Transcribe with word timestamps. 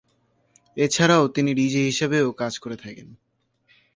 এছাড়াও 0.77 1.23
তিনি 1.27 1.51
ডিজে 1.53 1.81
হিসেবেও 1.83 2.27
কাজ 2.31 2.53
করে 2.59 2.75
থাকেন। 2.75 3.07